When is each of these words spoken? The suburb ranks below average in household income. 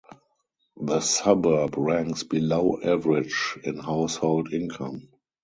The 0.81 0.99
suburb 1.01 1.77
ranks 1.77 2.23
below 2.23 2.79
average 2.83 3.59
in 3.63 3.77
household 3.77 4.51
income. 4.51 5.09